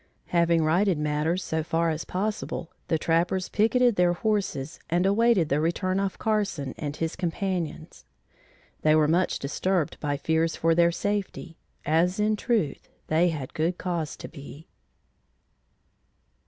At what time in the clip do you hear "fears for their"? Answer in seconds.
10.17-10.91